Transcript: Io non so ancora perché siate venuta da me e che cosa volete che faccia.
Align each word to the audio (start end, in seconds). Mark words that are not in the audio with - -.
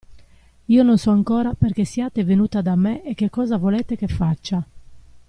Io 0.65 0.81
non 0.81 0.97
so 0.97 1.11
ancora 1.11 1.53
perché 1.53 1.85
siate 1.85 2.23
venuta 2.23 2.61
da 2.63 2.75
me 2.75 3.03
e 3.03 3.13
che 3.13 3.29
cosa 3.29 3.57
volete 3.57 3.95
che 3.95 4.07
faccia. 4.07 4.65